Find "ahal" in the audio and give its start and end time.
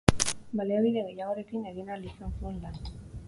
1.97-2.09